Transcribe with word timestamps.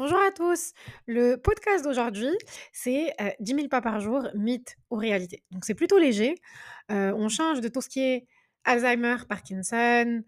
Bonjour 0.00 0.18
à 0.18 0.30
tous. 0.30 0.72
Le 1.06 1.36
podcast 1.36 1.84
d'aujourd'hui, 1.84 2.30
c'est 2.72 3.12
euh, 3.20 3.28
10 3.38 3.54
000 3.54 3.68
pas 3.68 3.82
par 3.82 4.00
jour, 4.00 4.28
mythe 4.34 4.78
ou 4.88 4.96
réalité. 4.96 5.44
Donc 5.50 5.66
c'est 5.66 5.74
plutôt 5.74 5.98
léger. 5.98 6.36
Euh, 6.90 7.12
on 7.14 7.28
change 7.28 7.60
de 7.60 7.68
tout 7.68 7.82
ce 7.82 7.90
qui 7.90 8.00
est 8.00 8.26
Alzheimer, 8.64 9.16
Parkinson, 9.28 10.22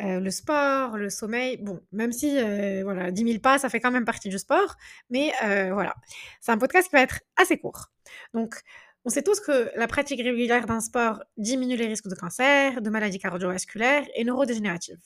euh, 0.00 0.20
le 0.20 0.30
sport, 0.30 0.96
le 0.96 1.10
sommeil. 1.10 1.58
Bon, 1.58 1.82
même 1.92 2.12
si 2.12 2.38
euh, 2.38 2.80
voilà, 2.82 3.10
10 3.10 3.22
000 3.24 3.40
pas, 3.40 3.58
ça 3.58 3.68
fait 3.68 3.78
quand 3.78 3.90
même 3.90 4.06
partie 4.06 4.30
du 4.30 4.38
sport. 4.38 4.76
Mais 5.10 5.34
euh, 5.44 5.74
voilà, 5.74 5.94
c'est 6.40 6.52
un 6.52 6.58
podcast 6.58 6.88
qui 6.88 6.96
va 6.96 7.02
être 7.02 7.20
assez 7.36 7.58
court. 7.58 7.90
Donc 8.32 8.54
on 9.04 9.10
sait 9.10 9.22
tous 9.22 9.38
que 9.40 9.70
la 9.76 9.86
pratique 9.86 10.22
régulière 10.22 10.64
d'un 10.64 10.80
sport 10.80 11.22
diminue 11.36 11.76
les 11.76 11.88
risques 11.88 12.08
de 12.08 12.14
cancer, 12.14 12.80
de 12.80 12.88
maladies 12.88 13.18
cardiovasculaires 13.18 14.06
et 14.14 14.24
neurodégénératives. 14.24 14.96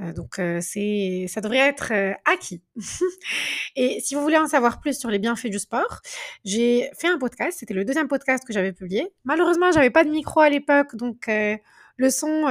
Euh, 0.00 0.12
donc, 0.12 0.38
euh, 0.38 0.60
c'est, 0.60 1.26
ça 1.28 1.40
devrait 1.40 1.58
être 1.58 1.92
euh, 1.92 2.12
acquis. 2.24 2.62
et 3.76 4.00
si 4.00 4.14
vous 4.14 4.22
voulez 4.22 4.38
en 4.38 4.48
savoir 4.48 4.80
plus 4.80 4.98
sur 4.98 5.10
les 5.10 5.18
bienfaits 5.18 5.48
du 5.48 5.58
sport, 5.58 6.00
j'ai 6.44 6.90
fait 6.98 7.08
un 7.08 7.18
podcast. 7.18 7.58
C'était 7.60 7.74
le 7.74 7.84
deuxième 7.84 8.08
podcast 8.08 8.44
que 8.46 8.52
j'avais 8.52 8.72
publié. 8.72 9.12
Malheureusement, 9.24 9.70
j'avais 9.72 9.90
pas 9.90 10.04
de 10.04 10.10
micro 10.10 10.40
à 10.40 10.48
l'époque, 10.48 10.96
donc 10.96 11.28
le 11.28 12.10
son, 12.10 12.48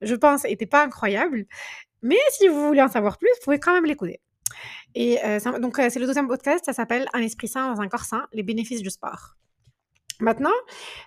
je 0.00 0.14
pense, 0.14 0.44
était 0.44 0.66
pas 0.66 0.84
incroyable. 0.84 1.44
Mais 2.02 2.18
si 2.30 2.48
vous 2.48 2.66
voulez 2.66 2.82
en 2.82 2.88
savoir 2.88 3.18
plus, 3.18 3.28
vous 3.28 3.44
pouvez 3.44 3.58
quand 3.58 3.74
même 3.74 3.84
l'écouter. 3.84 4.20
Et 4.94 5.18
donc, 5.60 5.76
c'est 5.76 5.98
le 5.98 6.06
deuxième 6.06 6.28
podcast. 6.28 6.64
Ça 6.64 6.72
s'appelle 6.72 7.06
Un 7.12 7.20
esprit 7.20 7.48
sain 7.48 7.72
dans 7.72 7.80
un 7.80 7.88
corps 7.88 8.04
sain, 8.04 8.26
les 8.32 8.42
bénéfices 8.42 8.82
du 8.82 8.90
sport. 8.90 9.36
Maintenant, 10.18 10.54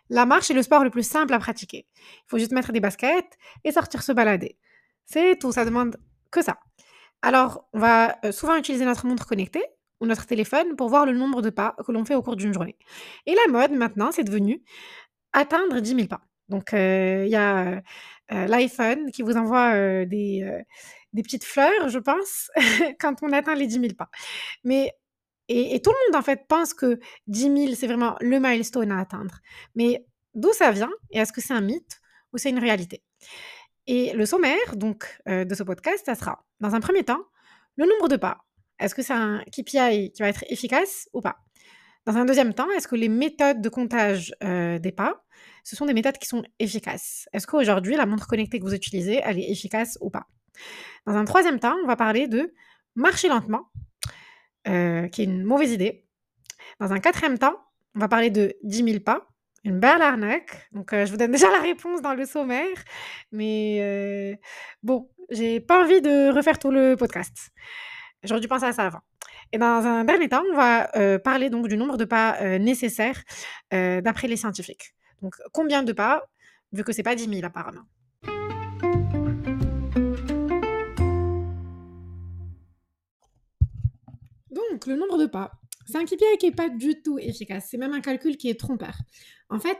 la 0.09 0.25
marche 0.27 0.52
est 0.52 0.53
le 0.53 0.61
sport 0.61 0.84
le 0.84 0.91
plus 0.91 1.08
simple 1.08 1.34
à 1.34 1.39
pratiquer. 1.39 1.88
Il 1.97 2.27
faut 2.27 2.38
juste 2.38 2.52
mettre 2.52 2.72
des 2.72 2.80
baskets 2.80 3.38
et 3.63 3.72
sortir 3.72 4.03
se 4.03 4.11
balader. 4.11 4.58
C'est 5.11 5.37
tout, 5.39 5.51
ça 5.51 5.65
demande 5.65 5.97
que 6.31 6.41
ça. 6.43 6.59
Alors, 7.21 7.67
on 7.73 7.79
va 7.79 8.17
euh, 8.25 8.31
souvent 8.31 8.55
utiliser 8.57 8.85
notre 8.85 9.07
montre 9.07 9.25
connectée 9.27 9.63
ou 10.01 10.05
notre 10.05 10.25
téléphone 10.27 10.75
pour 10.75 10.89
voir 10.89 11.05
le 11.05 11.13
nombre 11.13 11.41
de 11.41 11.49
pas 11.49 11.75
que 11.85 11.91
l'on 11.91 12.05
fait 12.05 12.16
au 12.16 12.21
cours 12.21 12.35
d'une 12.35 12.53
journée. 12.53 12.77
Et 13.25 13.35
la 13.35 13.51
mode, 13.51 13.71
maintenant, 13.71 14.11
c'est 14.11 14.23
devenu 14.23 14.63
atteindre 15.33 15.79
10 15.79 15.95
000 15.95 16.07
pas. 16.07 16.21
Donc, 16.49 16.73
euh, 16.73 17.23
il 17.25 17.31
y 17.31 17.35
a 17.35 17.81
euh, 18.31 18.47
l'iPhone 18.47 19.11
qui 19.11 19.23
vous 19.23 19.38
envoie 19.38 20.05
des, 20.05 20.49
des 21.13 21.23
petites 21.23 21.45
fleurs, 21.45 21.89
je 21.89 21.99
pense, 21.99 22.51
quand 22.99 23.16
on 23.23 23.31
atteint 23.33 23.55
les 23.55 23.67
10 23.67 23.79
000 23.81 23.95
pas. 23.95 24.09
Mais, 24.63 24.94
et, 25.49 25.75
et 25.75 25.81
tout 25.81 25.91
le 25.91 26.11
monde, 26.13 26.19
en 26.21 26.23
fait, 26.25 26.47
pense 26.47 26.73
que 26.73 26.99
10 27.27 27.44
000, 27.66 27.75
c'est 27.75 27.88
vraiment 27.88 28.16
le 28.21 28.39
milestone 28.39 28.91
à 28.91 28.99
atteindre. 28.99 29.39
Mais 29.75 30.05
d'où 30.35 30.53
ça 30.53 30.71
vient 30.71 30.91
Et 31.11 31.19
est-ce 31.19 31.33
que 31.33 31.41
c'est 31.41 31.53
un 31.53 31.61
mythe 31.61 32.01
ou 32.33 32.38
c'est 32.38 32.51
une 32.51 32.59
réalité? 32.59 33.03
Et 33.89 34.13
le 34.13 34.27
sommaire 34.27 34.75
donc 34.75 35.19
euh, 35.27 35.45
de 35.45 35.55
ce 35.55 35.63
podcast, 35.63 36.03
ça 36.05 36.13
sera, 36.13 36.45
dans 36.59 36.75
un 36.75 36.79
premier 36.79 37.03
temps, 37.03 37.23
le 37.75 37.87
nombre 37.87 38.07
de 38.07 38.17
pas. 38.17 38.45
Est-ce 38.79 38.93
que 38.93 39.01
c'est 39.01 39.13
un 39.13 39.43
KPI 39.51 40.11
qui 40.11 40.21
va 40.21 40.29
être 40.29 40.45
efficace 40.47 41.09
ou 41.11 41.21
pas? 41.21 41.37
Dans 42.05 42.15
un 42.15 42.23
deuxième 42.23 42.53
temps, 42.53 42.69
est-ce 42.77 42.87
que 42.87 42.95
les 42.95 43.09
méthodes 43.09 43.61
de 43.61 43.67
comptage 43.69 44.31
euh, 44.43 44.77
des 44.77 44.91
pas, 44.91 45.25
ce 45.63 45.75
sont 45.75 45.87
des 45.87 45.95
méthodes 45.95 46.19
qui 46.19 46.27
sont 46.27 46.43
efficaces? 46.59 47.27
Est-ce 47.33 47.47
qu'aujourd'hui, 47.47 47.95
la 47.95 48.05
montre 48.05 48.27
connectée 48.27 48.59
que 48.59 48.63
vous 48.63 48.75
utilisez, 48.75 49.21
elle 49.23 49.39
est 49.39 49.49
efficace 49.49 49.97
ou 50.01 50.11
pas? 50.11 50.27
Dans 51.07 51.15
un 51.15 51.25
troisième 51.25 51.59
temps, 51.59 51.75
on 51.83 51.87
va 51.87 51.95
parler 51.95 52.27
de 52.27 52.53
marcher 52.93 53.27
lentement, 53.27 53.71
euh, 54.67 55.07
qui 55.07 55.21
est 55.21 55.25
une 55.25 55.43
mauvaise 55.43 55.71
idée. 55.71 56.05
Dans 56.79 56.93
un 56.93 56.99
quatrième 56.99 57.39
temps, 57.39 57.57
on 57.95 57.99
va 57.99 58.07
parler 58.07 58.29
de 58.29 58.53
10 58.61 58.83
000 58.83 58.99
pas, 58.99 59.28
une 59.63 59.79
belle 59.79 60.02
arnaque. 60.02 60.67
Donc, 60.71 60.93
euh, 60.93 61.05
je 61.05 61.11
vous 61.11 61.17
donne 61.17 61.31
déjà 61.31 61.49
la 61.52 61.59
réponse 61.59 62.02
dans 62.02 62.13
le 62.13 62.25
sommaire. 62.25 62.77
Mais 63.31 63.79
euh, 63.81 64.35
bon, 64.83 65.09
j'ai 65.29 65.59
pas 65.59 65.83
envie 65.83 66.01
de 66.01 66.33
refaire 66.33 66.59
tout 66.59 66.71
le 66.71 66.95
podcast. 66.95 67.51
J'aurais 68.23 68.41
dû 68.41 68.47
penser 68.47 68.66
à 68.66 68.73
ça 68.73 68.85
avant. 68.85 69.01
Et 69.51 69.57
dans 69.57 69.85
un 69.85 70.03
dernier 70.03 70.29
temps, 70.29 70.43
on 70.51 70.55
va 70.55 70.95
euh, 70.95 71.17
parler 71.17 71.50
donc 71.50 71.67
du 71.67 71.78
nombre 71.78 71.97
de 71.97 72.06
pas 72.06 72.38
euh, 72.41 72.59
nécessaires 72.59 73.23
d'après 73.72 74.28
les 74.28 74.38
scientifiques. 74.38 74.94
Donc, 75.22 75.35
combien 75.51 75.84
de 75.84 75.91
pas, 75.91 76.23
vu 76.72 76.84
que 76.84 76.94
c'est 76.94 77.03
pas 77.03 77.16
10 77.16 77.28
000 77.29 77.45
apparemment? 77.45 77.81
Donc, 84.51 84.85
le 84.85 84.95
nombre 84.95 85.17
de 85.17 85.25
pas. 85.25 85.59
C'est 85.91 85.97
un 85.97 86.05
KPI 86.05 86.38
qui 86.38 86.45
n'est 86.47 86.55
pas 86.55 86.69
du 86.69 87.01
tout 87.01 87.17
efficace. 87.19 87.67
C'est 87.69 87.77
même 87.77 87.94
un 87.94 88.01
calcul 88.01 88.38
qui 88.38 88.50
est 88.50 88.59
trompeur. 88.59 88.95
En 89.50 89.59
fait, 89.59 89.79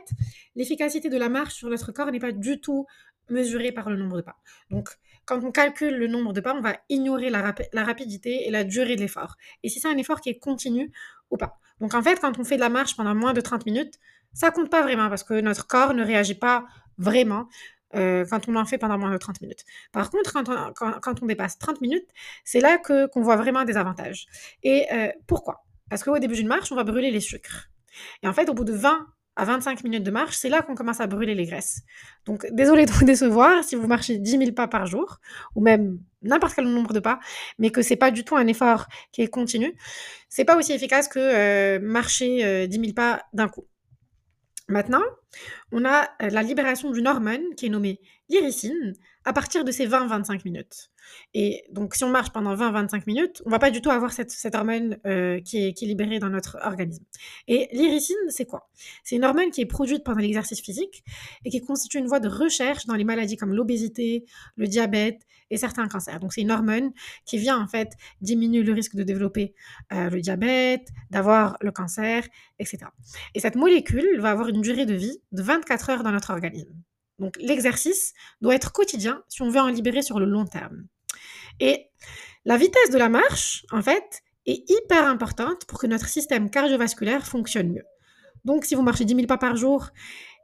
l'efficacité 0.56 1.08
de 1.08 1.16
la 1.16 1.28
marche 1.28 1.54
sur 1.54 1.68
notre 1.68 1.92
corps 1.92 2.10
n'est 2.10 2.18
pas 2.18 2.32
du 2.32 2.60
tout 2.60 2.86
mesurée 3.28 3.70
par 3.70 3.88
le 3.90 3.96
nombre 3.96 4.16
de 4.16 4.22
pas. 4.22 4.36
Donc, 4.70 4.88
quand 5.24 5.44
on 5.44 5.52
calcule 5.52 5.94
le 5.96 6.08
nombre 6.08 6.32
de 6.32 6.40
pas, 6.40 6.54
on 6.54 6.60
va 6.60 6.76
ignorer 6.88 7.30
la, 7.30 7.42
rapi- 7.52 7.68
la 7.72 7.84
rapidité 7.84 8.48
et 8.48 8.50
la 8.50 8.64
durée 8.64 8.96
de 8.96 9.02
l'effort. 9.02 9.36
Et 9.62 9.68
si 9.68 9.78
c'est 9.78 9.86
un 9.88 9.96
effort 9.98 10.20
qui 10.20 10.30
est 10.30 10.38
continu 10.38 10.90
ou 11.30 11.36
pas. 11.36 11.60
Donc, 11.80 11.94
en 11.94 12.02
fait, 12.02 12.18
quand 12.20 12.38
on 12.40 12.44
fait 12.44 12.56
de 12.56 12.60
la 12.60 12.68
marche 12.70 12.96
pendant 12.96 13.14
moins 13.14 13.32
de 13.32 13.40
30 13.40 13.64
minutes, 13.66 13.94
ça 14.32 14.50
compte 14.50 14.70
pas 14.70 14.82
vraiment 14.82 15.08
parce 15.08 15.22
que 15.22 15.40
notre 15.40 15.66
corps 15.68 15.94
ne 15.94 16.04
réagit 16.04 16.34
pas 16.34 16.66
vraiment 16.98 17.46
euh, 17.94 18.24
quand 18.28 18.48
on 18.48 18.56
en 18.56 18.64
fait 18.64 18.78
pendant 18.78 18.98
moins 18.98 19.12
de 19.12 19.16
30 19.18 19.40
minutes. 19.40 19.64
Par 19.92 20.10
contre, 20.10 20.32
quand 20.32 20.48
on, 20.48 20.72
quand, 20.72 20.98
quand 21.00 21.22
on 21.22 21.26
dépasse 21.26 21.58
30 21.58 21.80
minutes, 21.80 22.08
c'est 22.44 22.60
là 22.60 22.78
que 22.78 23.06
qu'on 23.06 23.22
voit 23.22 23.36
vraiment 23.36 23.64
des 23.64 23.76
avantages. 23.76 24.26
Et 24.64 24.86
euh, 24.92 25.08
pourquoi? 25.28 25.64
Parce 25.90 26.02
qu'au 26.02 26.18
début 26.18 26.34
d'une 26.34 26.48
marche, 26.48 26.72
on 26.72 26.76
va 26.76 26.84
brûler 26.84 27.10
les 27.10 27.20
sucres. 27.20 27.68
Et 28.22 28.28
en 28.28 28.32
fait, 28.32 28.48
au 28.48 28.54
bout 28.54 28.64
de 28.64 28.72
20 28.72 29.06
à 29.36 29.44
25 29.44 29.84
minutes 29.84 30.02
de 30.02 30.10
marche, 30.10 30.36
c'est 30.36 30.48
là 30.48 30.62
qu'on 30.62 30.74
commence 30.74 31.00
à 31.00 31.06
brûler 31.06 31.34
les 31.34 31.44
graisses. 31.44 31.82
Donc, 32.26 32.46
désolé 32.52 32.86
de 32.86 32.90
vous 32.90 33.04
décevoir 33.12 33.64
si 33.64 33.74
vous 33.74 33.86
marchez 33.86 34.18
10 34.18 34.38
000 34.38 34.52
pas 34.52 34.68
par 34.68 34.86
jour, 34.86 35.18
ou 35.54 35.60
même 35.60 35.98
n'importe 36.22 36.54
quel 36.54 36.66
nombre 36.66 36.92
de 36.92 37.00
pas, 37.00 37.18
mais 37.58 37.70
que 37.70 37.82
c'est 37.82 37.96
pas 37.96 38.10
du 38.10 38.24
tout 38.24 38.36
un 38.36 38.46
effort 38.46 38.86
qui 39.12 39.22
est 39.22 39.28
continu. 39.28 39.76
C'est 40.28 40.44
pas 40.44 40.56
aussi 40.56 40.72
efficace 40.72 41.08
que 41.08 41.18
euh, 41.18 41.78
marcher 41.80 42.44
euh, 42.44 42.66
10 42.66 42.80
000 42.80 42.92
pas 42.92 43.22
d'un 43.32 43.48
coup. 43.48 43.66
Maintenant, 44.68 45.02
on 45.72 45.84
a 45.84 46.08
euh, 46.22 46.30
la 46.30 46.42
libération 46.42 46.90
d'une 46.90 47.08
hormone 47.08 47.42
qui 47.56 47.66
est 47.66 47.70
nommée 47.70 48.00
l'iricine 48.28 48.94
à 49.24 49.32
partir 49.32 49.64
de 49.64 49.70
ces 49.70 49.86
20-25 49.86 50.42
minutes. 50.44 50.90
Et 51.34 51.64
donc, 51.70 51.94
si 51.94 52.04
on 52.04 52.10
marche 52.10 52.30
pendant 52.30 52.54
20-25 52.54 53.02
minutes, 53.06 53.42
on 53.44 53.50
va 53.50 53.58
pas 53.58 53.70
du 53.70 53.82
tout 53.82 53.90
avoir 53.90 54.12
cette, 54.12 54.54
hormone 54.54 54.98
euh, 55.06 55.40
qui, 55.40 55.66
est, 55.66 55.72
qui 55.72 55.84
est 55.84 55.88
libérée 55.88 56.18
dans 56.18 56.30
notre 56.30 56.58
organisme. 56.62 57.04
Et 57.46 57.68
l'iricine, 57.72 58.16
c'est 58.28 58.46
quoi? 58.46 58.70
C'est 59.04 59.16
une 59.16 59.24
hormone 59.24 59.50
qui 59.50 59.60
est 59.60 59.66
produite 59.66 60.04
pendant 60.04 60.20
l'exercice 60.20 60.60
physique 60.60 61.04
et 61.44 61.50
qui 61.50 61.60
constitue 61.60 61.98
une 61.98 62.06
voie 62.06 62.20
de 62.20 62.28
recherche 62.28 62.86
dans 62.86 62.94
les 62.94 63.04
maladies 63.04 63.36
comme 63.36 63.52
l'obésité, 63.52 64.24
le 64.56 64.66
diabète 64.66 65.20
et 65.50 65.56
certains 65.56 65.88
cancers. 65.88 66.20
Donc, 66.20 66.32
c'est 66.32 66.42
une 66.42 66.52
hormone 66.52 66.92
qui 67.26 67.38
vient 67.38 67.60
en 67.60 67.66
fait 67.66 67.92
diminuer 68.20 68.62
le 68.62 68.72
risque 68.72 68.94
de 68.94 69.02
développer 69.02 69.54
euh, 69.92 70.08
le 70.08 70.20
diabète, 70.20 70.88
d'avoir 71.10 71.56
le 71.60 71.72
cancer, 71.72 72.26
etc. 72.58 72.78
Et 73.34 73.40
cette 73.40 73.56
molécule 73.56 74.20
va 74.20 74.30
avoir 74.30 74.48
une 74.48 74.60
durée 74.60 74.86
de 74.86 74.94
vie 74.94 75.20
de 75.32 75.42
24 75.42 75.90
heures 75.90 76.02
dans 76.02 76.12
notre 76.12 76.30
organisme. 76.30 76.74
Donc 77.20 77.36
l'exercice 77.38 78.14
doit 78.40 78.54
être 78.54 78.72
quotidien 78.72 79.22
si 79.28 79.42
on 79.42 79.50
veut 79.50 79.60
en 79.60 79.68
libérer 79.68 80.02
sur 80.02 80.18
le 80.18 80.26
long 80.26 80.46
terme. 80.46 80.86
Et 81.60 81.90
la 82.46 82.56
vitesse 82.56 82.90
de 82.90 82.98
la 82.98 83.10
marche, 83.10 83.66
en 83.70 83.82
fait, 83.82 84.22
est 84.46 84.68
hyper 84.68 85.06
importante 85.06 85.66
pour 85.66 85.78
que 85.78 85.86
notre 85.86 86.08
système 86.08 86.50
cardiovasculaire 86.50 87.26
fonctionne 87.26 87.72
mieux. 87.72 87.84
Donc 88.46 88.64
si 88.64 88.74
vous 88.74 88.82
marchez 88.82 89.04
10 89.04 89.14
000 89.14 89.26
pas 89.26 89.36
par 89.36 89.54
jour 89.54 89.90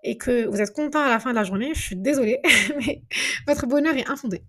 et 0.05 0.19
que 0.19 0.45
vous 0.47 0.61
êtes 0.61 0.75
content 0.75 1.01
à 1.01 1.09
la 1.09 1.19
fin 1.19 1.31
de 1.31 1.37
la 1.37 1.45
journée, 1.45 1.73
je 1.75 1.81
suis 1.81 1.97
désolée, 1.97 2.41
mais 2.77 3.03
votre 3.49 3.67
bonheur 3.67 3.97
est 3.97 4.09
infondé. 4.11 4.45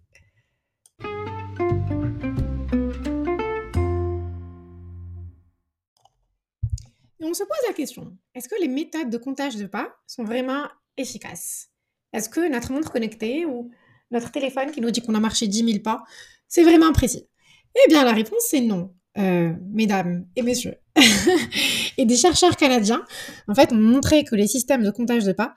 Et 7.19 7.23
on 7.23 7.33
se 7.33 7.43
pose 7.43 7.67
la 7.67 7.73
question, 7.73 8.17
est-ce 8.35 8.49
que 8.49 8.59
les 8.59 8.67
méthodes 8.67 9.09
de 9.09 9.17
comptage 9.17 9.55
de 9.55 9.65
pas 9.65 9.95
sont 10.05 10.25
vraiment 10.25 10.67
efficaces? 10.97 11.71
Est-ce 12.17 12.29
que 12.29 12.49
notre 12.49 12.71
montre 12.71 12.91
connectée 12.91 13.45
ou 13.45 13.69
notre 14.09 14.31
téléphone 14.31 14.71
qui 14.71 14.81
nous 14.81 14.89
dit 14.89 15.01
qu'on 15.01 15.13
a 15.13 15.19
marché 15.19 15.47
10 15.47 15.65
000 15.65 15.79
pas, 15.83 16.03
c'est 16.47 16.63
vraiment 16.63 16.91
précis? 16.91 17.27
Eh 17.75 17.89
bien, 17.89 18.03
la 18.03 18.11
réponse, 18.11 18.41
c'est 18.49 18.61
non, 18.61 18.91
euh, 19.19 19.53
mesdames 19.71 20.25
et 20.35 20.41
messieurs. 20.41 20.77
et 21.97 22.05
des 22.05 22.17
chercheurs 22.17 22.57
canadiens, 22.57 23.03
en 23.47 23.53
fait, 23.53 23.71
ont 23.71 23.77
montré 23.77 24.23
que 24.23 24.35
les 24.35 24.47
systèmes 24.47 24.83
de 24.83 24.89
comptage 24.89 25.25
de 25.25 25.31
pas 25.31 25.53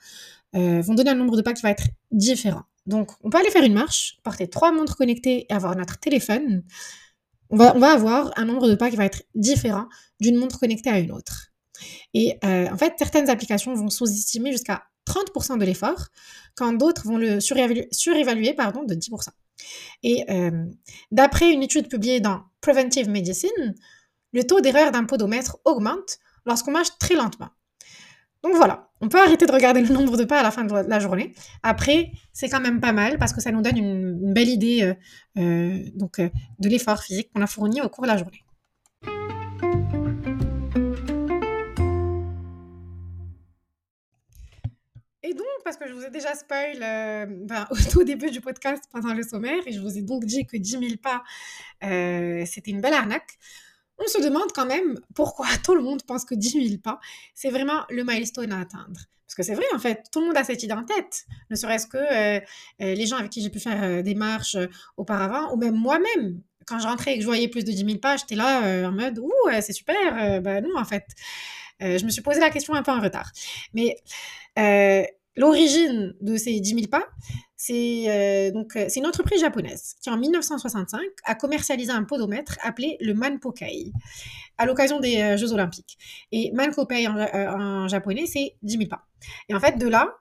euh, 0.55 0.83
vont 0.83 0.93
donner 0.93 1.11
un 1.11 1.15
nombre 1.15 1.35
de 1.39 1.41
pas 1.41 1.55
qui 1.55 1.63
va 1.63 1.71
être 1.71 1.85
différent. 2.11 2.65
Donc, 2.85 3.11
on 3.23 3.31
peut 3.31 3.39
aller 3.39 3.51
faire 3.51 3.65
une 3.65 3.73
marche, 3.73 4.19
porter 4.23 4.51
trois 4.51 4.71
montres 4.71 4.97
connectées 4.97 5.47
et 5.49 5.55
avoir 5.55 5.75
notre 5.77 5.99
téléphone. 5.99 6.63
On 7.49 7.57
va, 7.57 7.71
avoir 7.71 8.33
un 8.37 8.45
nombre 8.45 8.69
de 8.69 8.75
pas 8.75 8.91
qui 8.91 8.97
va 8.97 9.07
être 9.07 9.23
différent 9.35 9.87
d'une 10.21 10.37
montre 10.37 10.61
connectée 10.61 10.91
à 10.91 10.99
une 10.99 11.11
autre. 11.11 11.53
Et 12.13 12.39
euh, 12.45 12.69
en 12.71 12.77
fait, 12.77 12.93
certaines 12.99 13.31
applications 13.31 13.73
vont 13.73 13.89
sous-estimer 13.89 14.53
jusqu'à 14.53 14.83
30% 15.11 15.59
de 15.59 15.65
l'effort, 15.65 16.09
quand 16.57 16.73
d'autres 16.73 17.07
vont 17.07 17.19
le 17.19 17.41
surévaluer, 17.41 17.89
de 17.91 18.95
10%. 18.95 19.29
Et 20.03 20.25
euh, 20.31 20.65
d'après 21.11 21.51
une 21.51 21.63
étude 21.63 21.89
publiée 21.89 22.21
dans 22.21 22.43
Preventive 22.61 23.09
Medicine, 23.09 23.75
le 24.33 24.45
taux 24.45 24.61
d'erreur 24.61 24.93
d'un 24.93 25.05
podomètre 25.05 25.59
augmente 25.65 26.19
lorsqu'on 26.47 26.71
marche 26.71 26.97
très 26.99 27.15
lentement. 27.15 27.49
Donc 28.43 28.55
voilà, 28.55 28.89
on 29.03 29.09
peut 29.09 29.21
arrêter 29.21 29.45
de 29.45 29.53
regarder 29.53 29.83
le 29.83 29.93
nombre 29.93 30.17
de 30.17 30.25
pas 30.25 30.41
à 30.41 30.43
la 30.43 30.51
fin 30.51 30.65
de 30.65 30.75
la 30.75 30.99
journée. 30.99 31.35
Après, 31.63 32.13
c'est 32.33 32.49
quand 32.49 32.61
même 32.61 32.81
pas 32.81 32.93
mal 32.93 33.19
parce 33.19 33.35
que 33.35 33.41
ça 33.43 33.51
nous 33.51 33.61
donne 33.61 33.77
une, 33.77 34.33
belle 34.33 34.49
idée 34.49 34.83
euh, 34.83 34.95
euh, 35.39 35.85
donc, 35.95 36.21
de 36.21 36.69
l'effort 36.69 37.03
physique 37.03 37.31
qu'on 37.35 37.43
a 37.43 37.47
fourni 37.47 37.83
au 37.83 37.89
cours 37.91 38.05
de 38.05 38.09
la 38.09 38.17
journée. 38.17 38.43
Et 45.31 45.35
donc, 45.35 45.47
parce 45.65 45.77
que 45.77 45.87
je 45.87 45.93
vous 45.93 46.03
ai 46.03 46.11
déjà 46.11 46.35
spoil 46.35 46.79
euh, 46.83 47.27
au 47.71 47.77
tout 47.89 48.03
début 48.03 48.33
du 48.33 48.41
podcast 48.41 48.83
pendant 48.91 49.15
le 49.15 49.23
sommaire, 49.23 49.63
et 49.65 49.73
je 49.73 49.79
vous 49.79 49.97
ai 49.97 50.03
donc 50.03 50.25
dit 50.25 50.45
que 50.45 50.57
10 50.57 50.71
000 50.71 50.85
pas, 51.01 51.23
euh, 51.85 52.45
c'était 52.47 52.73
une 52.73 52.81
belle 52.81 52.95
arnaque, 52.95 53.39
on 53.99 54.09
se 54.09 54.21
demande 54.21 54.51
quand 54.53 54.67
même 54.67 54.99
pourquoi 55.15 55.47
tout 55.65 55.77
le 55.77 55.83
monde 55.83 56.03
pense 56.03 56.25
que 56.25 56.35
10 56.35 56.69
000 56.69 56.81
pas, 56.83 56.99
c'est 57.33 57.51
vraiment 57.51 57.85
le 57.91 58.03
milestone 58.03 58.51
à 58.51 58.59
atteindre. 58.59 58.99
Parce 59.25 59.37
que 59.37 59.43
c'est 59.45 59.55
vrai, 59.55 59.67
en 59.73 59.79
fait, 59.79 60.03
tout 60.11 60.19
le 60.19 60.27
monde 60.27 60.37
a 60.37 60.43
cette 60.43 60.65
idée 60.65 60.75
en 60.75 60.83
tête. 60.83 61.27
Ne 61.49 61.55
serait-ce 61.55 61.87
que 61.87 61.97
euh, 61.97 62.41
les 62.81 63.07
gens 63.07 63.17
avec 63.19 63.31
qui 63.31 63.41
j'ai 63.41 63.51
pu 63.51 63.61
faire 63.61 64.03
des 64.03 64.17
marches 64.17 64.57
auparavant, 64.97 65.55
ou 65.55 65.57
même 65.57 65.77
moi-même. 65.77 66.43
Quand 66.67 66.81
je 66.81 66.89
rentrais 66.89 67.13
et 67.13 67.17
que 67.19 67.23
je 67.23 67.29
voyais 67.29 67.47
plus 67.47 67.63
de 67.63 67.71
10 67.71 67.85
000 67.85 67.99
pas, 67.99 68.17
j'étais 68.17 68.35
là 68.35 68.89
en 68.89 68.91
mode, 68.91 69.21
ouh, 69.21 69.31
c'est 69.61 69.73
super. 69.73 70.43
bah 70.43 70.61
non, 70.61 70.77
en 70.77 70.85
fait. 70.85 71.05
je 71.79 72.05
me 72.05 72.11
suis 72.11 72.23
posé 72.23 72.41
la 72.41 72.51
question 72.51 72.75
un 72.75 72.83
peu 72.83 72.91
en 72.91 73.01
retard. 73.01 73.31
Mais 73.73 73.95
euh, 74.59 75.05
l'origine 75.41 76.15
de 76.21 76.37
ces 76.37 76.61
10 76.61 76.71
000 76.71 76.87
pas, 76.89 77.05
c'est 77.57 78.05
euh, 78.09 78.51
euh, 78.77 78.85
c'est 78.89 79.01
une 79.01 79.07
entreprise 79.07 79.41
japonaise 79.41 79.95
qui 80.03 80.11
en 80.11 80.17
1965 80.17 81.01
a 81.25 81.35
commercialisé 81.35 81.93
un 81.93 82.05
podomètre 82.05 82.59
appelé 82.63 82.97
le 83.01 83.15
Manpokei 83.15 83.93
à 84.59 84.67
l'occasion 84.67 85.01
des 85.01 85.37
Jeux 85.37 85.53
Olympiques. 85.53 85.99
Et 86.33 86.53
Manpokei 86.53 87.07
en, 87.09 87.89
japonais, 87.89 88.27
c'est 88.27 88.57
10 88.63 88.79
000 88.79 88.89
pas. 88.89 89.07
Et 89.49 89.55
en 89.55 89.61
fait, 89.61 89.79
de 89.79 89.89
là, 89.89 90.17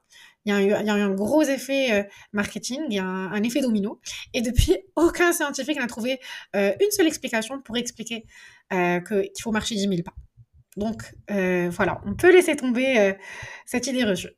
il 0.45 0.53
y, 0.53 0.55
a 0.55 0.61
eu, 0.63 0.89
un 0.89 1.13
gros 1.13 1.43
effet 1.43 2.09
marketing, 2.31 2.79
il 2.89 2.95
y 2.95 2.99
un, 2.99 3.43
effet 3.43 3.61
domino. 3.61 3.99
Et 4.33 4.41
depuis, 4.41 4.77
aucun 4.95 5.33
scientifique 5.33 5.77
n'a 5.77 5.87
trouvé 5.87 6.19
une 6.53 6.91
seule 6.91 7.07
explication 7.07 7.61
pour 7.61 7.75
expliquer 7.77 8.25
qu'il 8.71 9.41
faut 9.43 9.51
marcher 9.51 9.75
10 9.75 9.81
000 9.81 9.95
pas. 10.03 10.15
Donc 10.79 11.13
euh, 11.31 11.69
voilà, 11.71 12.01
on 12.05 12.15
peut 12.15 12.31
laisser 12.31 12.55
tomber 12.55 12.97
euh, 12.97 13.13
cette 13.65 13.87
idée 13.87 14.03
reçue. 14.03 14.29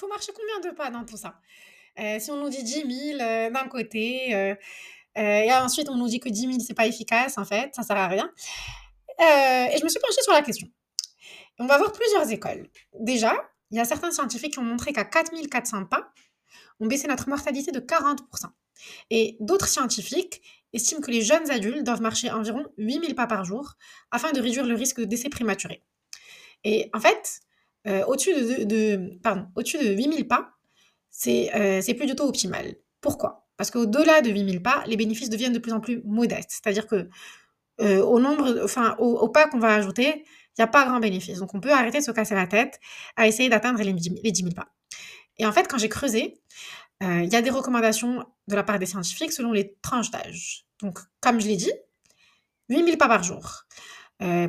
Faut 0.00 0.08
marcher 0.08 0.32
combien 0.34 0.70
de 0.70 0.74
pas 0.74 0.90
dans 0.90 1.04
tout 1.04 1.16
ça? 1.16 1.40
Euh, 1.98 2.18
Si 2.18 2.30
on 2.30 2.36
nous 2.36 2.48
dit 2.48 2.62
10 2.62 3.14
000 3.16 3.18
d'un 3.18 3.68
côté, 3.68 4.30
et 5.16 5.52
ensuite 5.52 5.88
on 5.90 5.96
nous 5.96 6.08
dit 6.08 6.20
que 6.20 6.28
10 6.28 6.40
000 6.46 6.52
c'est 6.66 6.74
pas 6.74 6.86
efficace, 6.86 7.38
en 7.38 7.44
fait, 7.44 7.74
ça 7.74 7.82
sert 7.82 7.96
à 7.96 8.08
rien. 8.08 8.32
et 9.18 9.76
je 9.78 9.84
me 9.84 9.88
suis 9.88 10.00
penchée 10.00 10.22
sur 10.22 10.32
la 10.32 10.42
question. 10.42 10.68
on 11.58 11.66
va 11.66 11.78
voir 11.78 11.92
plusieurs 11.92 12.30
écoles. 12.30 12.68
Déjà, 12.98 13.34
il 13.70 13.76
y 13.76 13.80
a 13.80 13.84
certains 13.84 14.10
scientifiques 14.10 14.54
qui 14.54 14.58
ont 14.58 14.64
montré 14.64 14.92
qu'à 14.92 15.04
4400 15.04 15.86
pas, 15.86 16.12
on 16.80 16.86
baissait 16.86 17.08
notre 17.08 17.28
mortalité 17.28 17.70
de 17.70 17.80
40%. 17.80 18.18
Et 19.10 19.36
d'autres 19.40 19.68
scientifiques 19.68 20.40
estiment 20.72 21.00
que 21.00 21.10
les 21.10 21.22
jeunes 21.22 21.50
adultes 21.50 21.84
doivent 21.84 22.00
marcher 22.00 22.30
environ 22.30 22.64
8000 22.78 23.14
pas 23.14 23.26
par 23.26 23.44
jour 23.44 23.74
afin 24.10 24.32
de 24.32 24.40
réduire 24.40 24.64
le 24.64 24.74
risque 24.74 25.00
de 25.00 25.04
décès 25.04 25.28
prématuré. 25.28 25.82
Et 26.64 26.90
en 26.94 27.00
fait, 27.00 27.40
euh, 27.86 28.04
au-dessus 28.06 28.34
de, 28.66 29.18
pardon, 29.22 29.46
au-dessus 29.56 29.78
de 29.78 29.92
8000 29.92 30.28
pas, 30.28 30.50
euh, 31.26 31.80
c'est 31.82 31.94
plus 31.94 32.06
du 32.06 32.14
tout 32.14 32.24
optimal. 32.24 32.76
Pourquoi? 33.00 33.48
Parce 33.56 33.70
qu'au-delà 33.70 34.20
de 34.20 34.30
8000 34.30 34.62
pas, 34.62 34.84
les 34.86 34.96
bénéfices 34.96 35.30
deviennent 35.30 35.52
de 35.52 35.58
plus 35.58 35.72
en 35.72 35.80
plus 35.80 36.02
modestes. 36.04 36.50
C'est-à-dire 36.50 36.86
que 36.86 37.08
euh, 37.80 38.02
au 38.02 38.20
nombre, 38.20 38.60
enfin, 38.62 38.96
au, 38.98 39.28
pas 39.28 39.48
qu'on 39.48 39.58
va 39.58 39.74
ajouter, 39.74 40.24
il 40.26 40.60
n'y 40.60 40.64
a 40.64 40.66
pas 40.66 40.84
grand 40.84 41.00
bénéfice. 41.00 41.38
Donc 41.38 41.54
on 41.54 41.60
peut 41.60 41.72
arrêter 41.72 41.98
de 41.98 42.04
se 42.04 42.10
casser 42.10 42.34
la 42.34 42.46
tête 42.46 42.78
à 43.16 43.26
essayer 43.26 43.48
d'atteindre 43.48 43.82
les, 43.82 43.92
les 43.92 44.32
10 44.32 44.42
000 44.42 44.54
pas. 44.54 44.68
Et 45.38 45.46
en 45.46 45.52
fait, 45.52 45.66
quand 45.68 45.78
j'ai 45.78 45.88
creusé, 45.88 46.42
il 47.02 47.32
y 47.32 47.36
a 47.36 47.40
des 47.40 47.48
recommandations 47.48 48.26
de 48.46 48.54
la 48.54 48.62
part 48.62 48.78
des 48.78 48.84
scientifiques 48.84 49.32
selon 49.32 49.52
les 49.52 49.74
tranches 49.80 50.10
d'âge. 50.10 50.66
Donc, 50.82 50.98
comme 51.22 51.40
je 51.40 51.46
l'ai 51.46 51.56
dit, 51.56 51.72
8000 52.68 52.98
pas 52.98 53.08
par 53.08 53.22
jour 53.22 53.64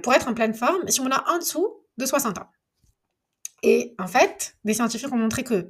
pour 0.03 0.13
être 0.13 0.27
en 0.27 0.33
pleine 0.33 0.53
forme 0.53 0.85
si 0.89 0.99
on 0.99 1.09
a 1.09 1.31
en 1.31 1.37
dessous 1.37 1.85
de 1.97 2.05
60 2.05 2.39
ans. 2.39 2.49
Et 3.63 3.95
en 3.99 4.07
fait, 4.07 4.55
des 4.63 4.73
scientifiques 4.73 5.11
ont 5.11 5.17
montré 5.17 5.43
que 5.43 5.69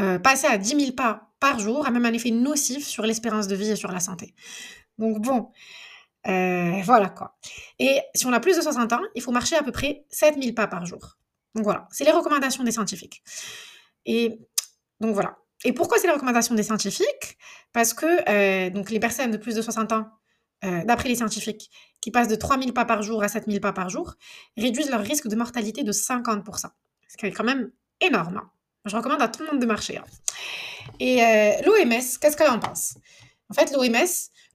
euh, 0.00 0.18
passer 0.18 0.46
à 0.46 0.58
10 0.58 0.68
000 0.80 0.92
pas 0.92 1.32
par 1.40 1.58
jour 1.58 1.86
a 1.86 1.90
même 1.90 2.04
un 2.04 2.12
effet 2.12 2.30
nocif 2.30 2.86
sur 2.86 3.04
l'espérance 3.04 3.48
de 3.48 3.56
vie 3.56 3.70
et 3.70 3.76
sur 3.76 3.92
la 3.92 4.00
santé. 4.00 4.34
Donc 4.98 5.20
bon, 5.20 5.50
voilà 6.24 7.08
quoi. 7.08 7.38
Et 7.78 8.00
si 8.14 8.26
on 8.26 8.32
a 8.32 8.40
plus 8.40 8.56
de 8.56 8.60
60 8.62 8.92
ans, 8.92 9.00
il 9.14 9.22
faut 9.22 9.30
marcher 9.30 9.56
à 9.56 9.62
peu 9.62 9.72
près 9.72 10.04
7000 10.10 10.54
pas 10.54 10.66
par 10.66 10.84
jour. 10.84 11.18
Donc 11.54 11.64
voilà, 11.64 11.86
c'est 11.90 12.04
les 12.04 12.10
recommandations 12.10 12.64
des 12.64 12.72
scientifiques. 12.72 13.22
Et 14.04 14.40
donc 15.00 15.14
voilà, 15.14 15.38
et 15.64 15.72
pourquoi 15.72 15.98
c'est 15.98 16.06
la 16.06 16.14
recommandation 16.14 16.54
des 16.54 16.62
scientifiques? 16.62 17.36
Parce 17.72 17.92
que 17.92 18.06
euh, 18.28 18.70
donc 18.70 18.90
les 18.90 19.00
personnes 19.00 19.30
de 19.30 19.36
plus 19.36 19.54
de 19.54 19.62
60 19.62 19.92
ans, 19.92 20.06
euh, 20.64 20.84
d'après 20.84 21.08
les 21.08 21.16
scientifiques, 21.16 21.70
qui 22.00 22.10
passent 22.10 22.28
de 22.28 22.36
3000 22.36 22.72
pas 22.72 22.84
par 22.84 23.02
jour 23.02 23.22
à 23.22 23.28
7000 23.28 23.60
pas 23.60 23.72
par 23.72 23.88
jour, 23.88 24.14
réduisent 24.56 24.90
leur 24.90 25.00
risque 25.00 25.28
de 25.28 25.36
mortalité 25.36 25.82
de 25.82 25.92
50%. 25.92 26.66
Ce 27.08 27.16
qui 27.16 27.26
est 27.26 27.32
quand 27.32 27.44
même 27.44 27.70
énorme. 28.00 28.38
Hein. 28.38 28.50
Je 28.84 28.96
recommande 28.96 29.22
à 29.22 29.28
tout 29.28 29.42
le 29.42 29.50
monde 29.50 29.60
de 29.60 29.66
marcher. 29.66 29.98
Hein. 29.98 30.04
Et 31.00 31.22
euh, 31.22 31.52
l'OMS, 31.66 32.18
qu'est-ce 32.20 32.36
qu'elle 32.36 32.50
en 32.50 32.60
pense? 32.60 32.96
En 33.50 33.54
fait, 33.54 33.72
l'OMS 33.72 34.08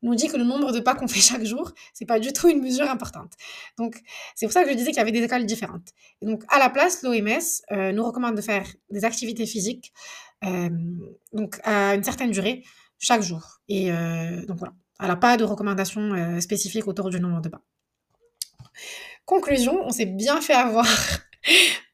nous 0.04 0.16
dit 0.16 0.28
que 0.28 0.38
le 0.38 0.44
nombre 0.44 0.72
de 0.72 0.80
pas 0.80 0.96
qu'on 0.96 1.08
fait 1.08 1.20
chaque 1.20 1.44
jour, 1.44 1.72
c'est 1.94 2.06
pas 2.06 2.20
du 2.20 2.32
tout 2.34 2.48
une 2.48 2.62
mesure 2.62 2.90
importante. 2.90 3.34
Donc, 3.78 4.00
c'est 4.36 4.46
pour 4.46 4.54
ça 4.54 4.64
que 4.64 4.70
je 4.70 4.76
disais 4.76 4.90
qu'il 4.92 4.98
y 4.98 5.02
avait 5.02 5.12
des 5.12 5.24
écoles 5.24 5.46
différentes. 5.46 5.90
Et 6.22 6.26
donc, 6.26 6.44
à 6.50 6.60
la 6.60 6.70
place, 6.70 7.04
l'OMS 7.04 7.94
nous 7.94 8.06
recommande 8.06 8.36
de 8.36 8.42
faire 8.42 8.66
des 8.90 9.06
activités 9.06 9.46
physiques 9.46 9.94
euh, 10.46 10.70
donc 11.32 11.60
à 11.64 11.96
une 11.96 12.04
certaine 12.04 12.32
durée 12.32 12.64
chaque 13.00 13.22
jour. 13.22 13.62
Et 13.70 13.92
euh, 13.92 14.46
donc 14.46 14.58
voilà, 14.58 14.74
elle 15.00 15.08
n'a 15.08 15.16
pas 15.16 15.38
de 15.38 15.44
recommandations 15.44 16.14
euh, 16.14 16.40
spécifiques 16.40 16.88
autour 16.88 17.10
du 17.10 17.20
nombre 17.20 17.42
de 17.42 17.50
pas. 17.50 17.62
Conclusion, 19.26 19.82
on 19.86 19.92
s'est 19.92 20.06
bien 20.06 20.42
fait 20.42 20.54
avoir 20.54 20.86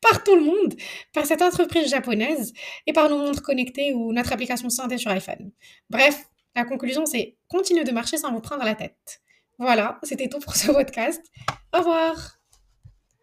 par 0.01 0.24
tout 0.24 0.36
le 0.36 0.44
monde, 0.44 0.75
par 1.13 1.25
cette 1.25 1.42
entreprise 1.42 1.90
japonaise 1.90 2.54
et 2.88 2.94
par 2.94 3.10
nos 3.10 3.18
montres 3.18 3.42
connectées 3.42 3.94
ou 3.94 4.13
notre 4.13 4.34
application 4.34 4.69
santé 4.69 4.98
sur 4.98 5.12
iPhone. 5.12 5.51
Bref, 5.90 6.25
la 6.56 6.66
conclusion 6.66 7.06
c'est 7.06 7.38
continuer 7.48 7.84
de 7.84 7.92
marcher 7.92 8.18
sans 8.18 8.31
vous 8.31 8.42
prendre 8.42 8.63
la 8.63 8.75
tête. 8.75 9.22
Voilà, 9.57 10.00
c'était 10.04 10.30
tout 10.30 10.40
pour 10.40 10.56
ce 10.56 10.72
podcast. 10.72 11.22
Au 11.74 11.80
revoir 11.80 12.39